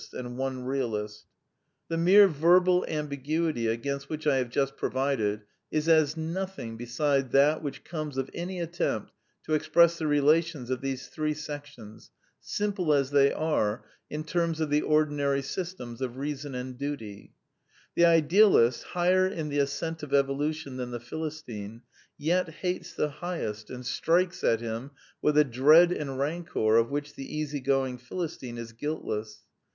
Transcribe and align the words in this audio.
The 0.11 0.23
mere 0.23 0.31
3© 0.31 0.33
The 0.33 0.33
Quintessence 0.33 1.23
of 1.91 1.97
Ibsenism 2.29 2.41
verbal 2.41 2.85
ambiguity 2.87 3.67
against 3.67 4.09
which 4.09 4.25
I 4.25 4.37
have 4.37 4.49
just 4.49 4.75
pro 4.75 4.89
vided 4.89 5.41
is 5.69 5.87
as 5.87 6.17
nothing 6.17 6.75
beside 6.75 7.31
that 7.33 7.61
which 7.61 7.83
comes 7.83 8.17
of 8.17 8.27
any 8.33 8.59
attempt 8.59 9.13
to 9.43 9.53
express 9.53 9.99
the 9.99 10.07
relations 10.07 10.71
of 10.71 10.81
these 10.81 11.07
three 11.07 11.35
sections, 11.35 12.09
simple 12.39 12.93
as 12.95 13.11
they 13.11 13.31
are, 13.31 13.85
in 14.09 14.23
terms 14.23 14.59
of 14.59 14.71
the 14.71 14.81
ordi 14.81 15.11
nary 15.11 15.43
systems 15.43 16.01
of 16.01 16.17
reason 16.17 16.55
and 16.55 16.79
duty. 16.79 17.35
The 17.93 18.05
idealist, 18.05 18.81
higher 18.81 19.27
in 19.27 19.49
the 19.49 19.59
ascent 19.59 20.01
of 20.01 20.15
evolution 20.15 20.77
than 20.77 20.89
the 20.89 20.99
Philis 20.99 21.45
tine, 21.45 21.83
yet 22.17 22.49
hates 22.49 22.95
the 22.95 23.09
highest 23.09 23.69
and 23.69 23.85
strikes 23.85 24.43
at 24.43 24.61
him 24.61 24.89
with 25.21 25.37
a 25.37 25.43
dread 25.43 25.91
and 25.91 26.17
rancor 26.17 26.77
of 26.77 26.89
which 26.89 27.13
the 27.13 27.35
easygoing 27.37 27.99
Philistine 27.99 28.57
is 28.57 28.71
guiltless. 28.71 29.41